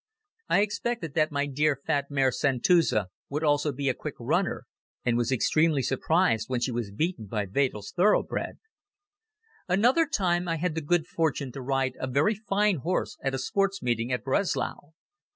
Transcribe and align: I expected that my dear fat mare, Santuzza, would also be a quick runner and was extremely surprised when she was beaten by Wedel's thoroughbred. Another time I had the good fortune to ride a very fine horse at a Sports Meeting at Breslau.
I 0.49 0.61
expected 0.61 1.13
that 1.13 1.31
my 1.31 1.45
dear 1.45 1.77
fat 1.85 2.09
mare, 2.09 2.31
Santuzza, 2.31 3.09
would 3.29 3.43
also 3.43 3.71
be 3.71 3.87
a 3.87 3.93
quick 3.93 4.15
runner 4.19 4.65
and 5.05 5.15
was 5.15 5.31
extremely 5.31 5.83
surprised 5.83 6.49
when 6.49 6.59
she 6.59 6.71
was 6.71 6.89
beaten 6.89 7.27
by 7.27 7.45
Wedel's 7.45 7.91
thoroughbred. 7.95 8.57
Another 9.67 10.07
time 10.07 10.47
I 10.47 10.55
had 10.55 10.73
the 10.73 10.81
good 10.81 11.05
fortune 11.05 11.51
to 11.51 11.61
ride 11.61 11.97
a 11.99 12.07
very 12.07 12.33
fine 12.33 12.77
horse 12.77 13.15
at 13.23 13.35
a 13.35 13.37
Sports 13.37 13.83
Meeting 13.83 14.11
at 14.11 14.23
Breslau. 14.23 14.93